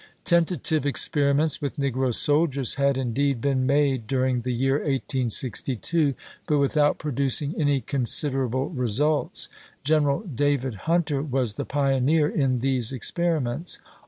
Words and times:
Tentative 0.23 0.83
experiments 0.83 1.61
with 1.61 1.77
negro 1.77 2.11
soldiers 2.11 2.73
had, 2.73 2.97
indeed, 2.97 3.39
been 3.39 3.67
made 3.67 4.07
during 4.07 4.41
the 4.41 4.51
year 4.51 4.77
1862, 4.79 6.15
but 6.47 6.57
with 6.57 6.71
NEGKO 6.71 6.73
SOLDIERS 6.73 6.73
443 6.73 6.89
out 6.89 6.97
producing 7.57 7.61
any 7.61 7.81
considerable 7.81 8.69
results. 8.71 9.47
General 9.83 10.21
chap.xx. 10.23 10.35
David 10.37 10.73
Hunter 10.89 11.21
was 11.21 11.53
the 11.53 11.65
pioneer 11.65 12.27
in 12.27 12.61
these 12.61 12.91
experi 12.91 13.43
ments. 13.43 13.77